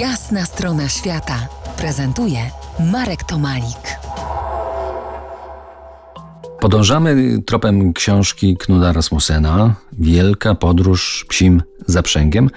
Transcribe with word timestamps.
Jasna 0.00 0.44
strona 0.44 0.88
świata 0.88 1.48
prezentuje 1.76 2.38
Marek 2.92 3.24
Tomalik. 3.24 3.98
Podążamy 6.60 7.42
tropem 7.46 7.92
książki 7.92 8.56
Knuda 8.56 8.92
Rasmussena 8.92 9.74
Wielka 9.92 10.54
podróż 10.54 11.26
psim 11.28 11.62
zaprzęgiem, 11.86 12.50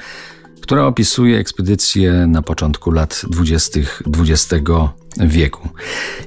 która 0.62 0.86
opisuje 0.86 1.38
ekspedycję 1.38 2.14
na 2.28 2.42
początku 2.42 2.92
lat 2.92 3.22
20. 3.30 3.80
XX 4.20 4.66
wieku. 5.20 5.70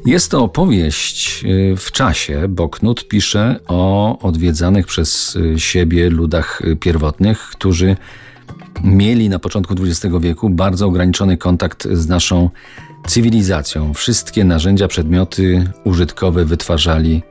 Jest 0.07 0.31
to 0.31 0.43
opowieść 0.43 1.45
y, 1.45 1.77
w 1.77 1.93
czasie, 1.93 2.49
bo 2.49 2.69
Knud 2.69 3.09
pisze 3.09 3.61
o 3.69 4.19
odwiedzanych 4.19 4.87
przez 4.87 5.39
siebie 5.57 6.11
ludach 6.11 6.63
pierwotnych, 6.81 7.39
którzy 7.39 7.97
mieli 8.85 9.29
na 9.29 9.39
początku 9.39 9.75
XX 9.75 10.15
wieku 10.21 10.51
bardzo 10.51 10.87
ograniczony 10.87 11.37
kontakt 11.37 11.89
z 11.93 12.09
naszą 12.09 12.51
cywilizacją. 13.07 13.95
Wszystkie 13.95 14.45
narzędzia, 14.45 14.89
przedmioty 14.89 15.71
użytkowe 15.85 16.45
wytwarzali 16.45 17.23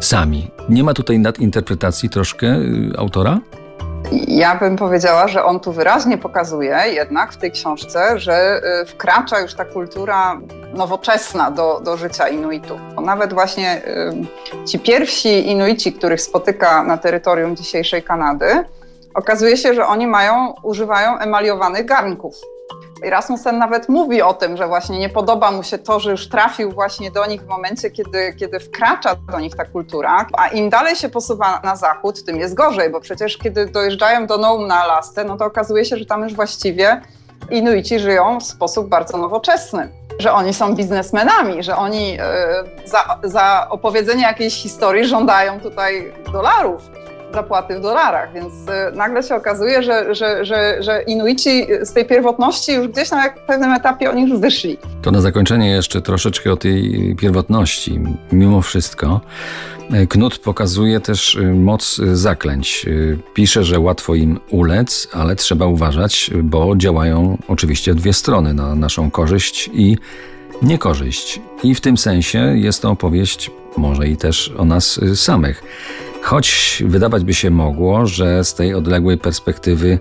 sami. 0.00 0.50
Nie 0.68 0.84
ma 0.84 0.94
tutaj 0.94 1.18
nadinterpretacji 1.18 2.10
troszkę 2.10 2.46
y, 2.46 2.92
autora? 2.98 3.40
Ja 4.28 4.54
bym 4.54 4.76
powiedziała, 4.76 5.28
że 5.28 5.44
on 5.44 5.60
tu 5.60 5.72
wyraźnie 5.72 6.18
pokazuje 6.18 6.76
jednak 6.86 7.32
w 7.32 7.36
tej 7.36 7.50
książce, 7.50 8.18
że 8.18 8.60
y, 8.82 8.86
wkracza 8.86 9.40
już 9.40 9.54
ta 9.54 9.64
kultura 9.64 10.40
nowoczesna 10.74 11.50
do, 11.50 11.80
do 11.84 11.96
życia 11.96 12.28
Inuitów. 12.28 12.80
Bo 12.96 13.02
nawet 13.02 13.32
właśnie 13.32 13.82
y, 13.86 14.66
ci 14.66 14.78
pierwsi 14.78 15.50
Inuici, 15.50 15.92
których 15.92 16.20
spotyka 16.20 16.82
na 16.82 16.96
terytorium 16.96 17.56
dzisiejszej 17.56 18.02
Kanady, 18.02 18.64
okazuje 19.14 19.56
się, 19.56 19.74
że 19.74 19.86
oni 19.86 20.06
mają, 20.06 20.54
używają 20.62 21.18
emaliowanych 21.18 21.86
garnków. 21.86 22.34
Rasmussen 23.04 23.58
nawet 23.58 23.88
mówi 23.88 24.22
o 24.22 24.34
tym, 24.34 24.56
że 24.56 24.68
właśnie 24.68 24.98
nie 24.98 25.08
podoba 25.08 25.50
mu 25.50 25.62
się 25.62 25.78
to, 25.78 26.00
że 26.00 26.10
już 26.10 26.28
trafił 26.28 26.72
właśnie 26.72 27.10
do 27.10 27.26
nich 27.26 27.42
w 27.42 27.46
momencie, 27.46 27.90
kiedy, 27.90 28.34
kiedy 28.38 28.60
wkracza 28.60 29.14
do 29.14 29.40
nich 29.40 29.56
ta 29.56 29.64
kultura, 29.64 30.26
a 30.32 30.48
im 30.48 30.70
dalej 30.70 30.96
się 30.96 31.08
posuwa 31.08 31.60
na 31.64 31.76
zachód, 31.76 32.24
tym 32.24 32.36
jest 32.36 32.54
gorzej, 32.54 32.90
bo 32.90 33.00
przecież 33.00 33.38
kiedy 33.38 33.66
dojeżdżają 33.66 34.26
do 34.26 34.38
Noum 34.38 34.66
na 34.66 35.00
no 35.26 35.36
to 35.36 35.44
okazuje 35.44 35.84
się, 35.84 35.96
że 35.96 36.06
tam 36.06 36.22
już 36.22 36.34
właściwie 36.34 37.00
Inuici 37.50 37.98
żyją 37.98 38.40
w 38.40 38.44
sposób 38.44 38.88
bardzo 38.88 39.18
nowoczesny. 39.18 39.88
Że 40.18 40.32
oni 40.32 40.54
są 40.54 40.74
biznesmenami, 40.74 41.62
że 41.62 41.76
oni 41.76 42.12
yy, 42.12 42.18
za, 42.84 43.18
za 43.22 43.66
opowiedzenie 43.70 44.22
jakiejś 44.22 44.54
historii 44.54 45.04
żądają 45.04 45.60
tutaj 45.60 46.12
dolarów 46.32 46.90
zapłaty 47.32 47.78
w 47.78 47.80
dolarach, 47.80 48.32
więc 48.32 48.52
y, 48.52 48.96
nagle 48.96 49.22
się 49.22 49.34
okazuje, 49.34 49.82
że, 49.82 50.14
że, 50.14 50.44
że, 50.44 50.82
że 50.82 51.02
Inuici 51.02 51.66
z 51.82 51.92
tej 51.92 52.04
pierwotności 52.04 52.72
już 52.72 52.88
gdzieś 52.88 53.10
na 53.10 53.30
pewnym 53.46 53.72
etapie 53.72 54.10
oni 54.10 54.22
już 54.22 54.40
wyszli. 54.40 54.78
To 55.02 55.10
na 55.10 55.20
zakończenie 55.20 55.70
jeszcze 55.70 56.02
troszeczkę 56.02 56.52
o 56.52 56.56
tej 56.56 57.16
pierwotności. 57.20 58.00
Mimo 58.32 58.62
wszystko 58.62 59.20
e, 59.92 60.06
Knut 60.06 60.38
pokazuje 60.38 61.00
też 61.00 61.34
y, 61.34 61.54
moc 61.54 62.00
zaklęć. 62.12 62.86
Pisze, 63.34 63.64
że 63.64 63.80
łatwo 63.80 64.14
im 64.14 64.40
ulec, 64.50 65.08
ale 65.12 65.36
trzeba 65.36 65.66
uważać, 65.66 66.30
bo 66.42 66.76
działają 66.76 67.38
oczywiście 67.48 67.94
dwie 67.94 68.12
strony 68.12 68.54
na 68.54 68.74
naszą 68.74 69.10
korzyść 69.10 69.70
i 69.72 69.96
niekorzyść. 70.62 71.40
I 71.62 71.74
w 71.74 71.80
tym 71.80 71.98
sensie 71.98 72.38
jest 72.56 72.82
to 72.82 72.90
opowieść 72.90 73.50
może 73.76 74.08
i 74.08 74.16
też 74.16 74.52
o 74.58 74.64
nas 74.64 75.00
samych. 75.14 75.62
Choć 76.22 76.82
wydawać 76.86 77.24
by 77.24 77.34
się 77.34 77.50
mogło, 77.50 78.06
że 78.06 78.44
z 78.44 78.54
tej 78.54 78.74
odległej 78.74 79.18
perspektywy 79.18 79.98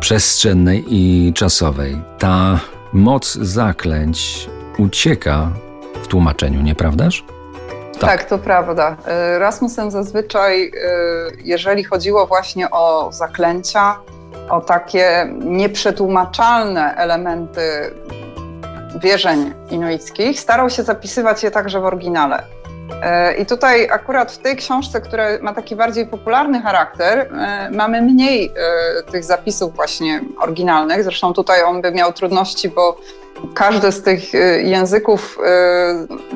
przestrzennej 0.00 0.84
i 0.88 1.32
czasowej 1.32 2.02
ta 2.18 2.60
moc 2.92 3.34
zaklęć 3.34 4.48
ucieka 4.78 5.50
w 6.02 6.06
tłumaczeniu, 6.06 6.62
nieprawdaż? 6.62 7.24
Tak. 7.92 8.00
tak, 8.00 8.24
to 8.24 8.38
prawda. 8.38 8.96
Y, 9.36 9.38
Rasmussen 9.38 9.90
zazwyczaj, 9.90 10.64
y, 10.64 10.70
jeżeli 11.44 11.84
chodziło 11.84 12.26
właśnie 12.26 12.70
o 12.70 13.12
zaklęcia, 13.12 13.96
o 14.50 14.60
takie 14.60 15.34
nieprzetłumaczalne 15.40 16.94
elementy 16.96 17.60
wierzeń 19.02 19.52
inuickich, 19.70 20.40
starał 20.40 20.70
się 20.70 20.82
zapisywać 20.82 21.42
je 21.42 21.50
także 21.50 21.80
w 21.80 21.84
oryginale. 21.84 22.42
E, 23.02 23.34
I 23.36 23.46
tutaj 23.46 23.88
akurat 23.90 24.32
w 24.32 24.38
tej 24.38 24.56
książce, 24.56 25.00
która 25.00 25.24
ma 25.42 25.54
taki 25.54 25.76
bardziej 25.76 26.06
popularny 26.06 26.62
charakter, 26.62 27.18
e, 27.18 27.70
mamy 27.70 28.02
mniej 28.02 28.52
e, 28.56 29.02
tych 29.02 29.24
zapisów 29.24 29.74
właśnie 29.74 30.20
oryginalnych. 30.38 31.04
Zresztą 31.04 31.32
tutaj 31.32 31.62
on 31.62 31.82
by 31.82 31.92
miał 31.92 32.12
trudności, 32.12 32.68
bo 32.68 32.96
każdy 33.54 33.92
z 33.92 34.02
tych 34.02 34.32
języków 34.62 35.38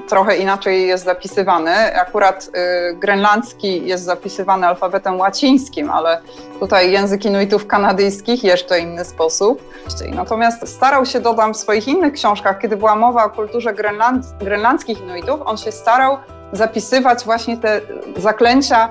trochę 0.08 0.36
inaczej 0.36 0.86
jest 0.86 1.04
zapisywany. 1.04 1.96
Akurat 2.00 2.50
grenlandzki 2.94 3.86
jest 3.86 4.04
zapisywany 4.04 4.66
alfabetem 4.66 5.18
łacińskim, 5.18 5.90
ale 5.90 6.20
tutaj 6.60 6.92
język 6.92 7.24
inuitów 7.24 7.66
kanadyjskich 7.66 8.44
jeszcze 8.44 8.80
inny 8.80 9.04
sposób. 9.04 9.74
Natomiast 10.14 10.68
starał 10.68 11.06
się, 11.06 11.20
dodam, 11.20 11.54
w 11.54 11.56
swoich 11.56 11.88
innych 11.88 12.12
książkach, 12.12 12.58
kiedy 12.58 12.76
była 12.76 12.96
mowa 12.96 13.24
o 13.24 13.30
kulturze 13.30 13.74
grenland 13.74 14.26
grenlandzkich 14.40 15.00
inuitów, 15.00 15.40
on 15.44 15.56
się 15.56 15.72
starał 15.72 16.18
zapisywać 16.52 17.24
właśnie 17.24 17.56
te 17.56 17.80
zaklęcia 18.16 18.88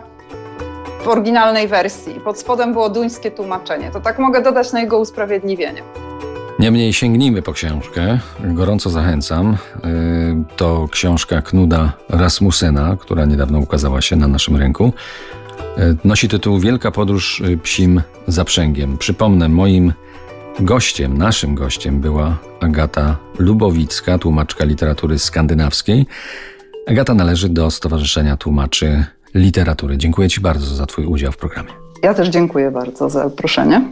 w 1.03 1.07
oryginalnej 1.07 1.67
wersji. 1.67 2.13
Pod 2.13 2.39
spodem 2.39 2.73
było 2.73 2.89
duńskie 2.89 3.31
tłumaczenie. 3.31 3.91
To 3.91 3.99
tak 3.99 4.19
mogę 4.19 4.41
dodać 4.41 4.73
na 4.73 4.79
jego 4.79 4.99
usprawiedliwienie. 4.99 5.83
Niemniej 6.59 6.93
sięgnijmy 6.93 7.41
po 7.41 7.53
książkę. 7.53 8.19
Gorąco 8.39 8.89
zachęcam. 8.89 9.53
Y, 9.53 9.57
to 10.55 10.87
książka 10.91 11.41
Knuda 11.41 11.93
Rasmussena, 12.09 12.97
która 12.99 13.25
niedawno 13.25 13.59
ukazała 13.59 14.01
się 14.01 14.15
na 14.15 14.27
naszym 14.27 14.55
rynku. 14.55 14.93
Y, 15.77 15.97
nosi 16.03 16.27
tytuł 16.27 16.59
Wielka 16.59 16.91
podróż 16.91 17.43
psim 17.63 18.01
zaprzęgiem. 18.27 18.97
Przypomnę, 18.97 19.49
moim 19.49 19.93
gościem, 20.59 21.17
naszym 21.17 21.55
gościem 21.55 22.01
była 22.01 22.37
Agata 22.59 23.17
Lubowicka, 23.39 24.17
tłumaczka 24.17 24.65
literatury 24.65 25.19
skandynawskiej. 25.19 26.05
Agata 26.87 27.13
należy 27.13 27.49
do 27.49 27.71
Stowarzyszenia 27.71 28.37
Tłumaczy 28.37 29.05
Literatury. 29.33 29.97
Dziękuję 29.97 30.29
Ci 30.29 30.41
bardzo 30.41 30.75
za 30.75 30.85
Twój 30.85 31.05
udział 31.05 31.31
w 31.31 31.37
programie. 31.37 31.69
Ja 32.03 32.13
też 32.13 32.27
dziękuję 32.29 32.71
bardzo 32.71 33.09
za 33.09 33.29
zaproszenie. 33.29 33.91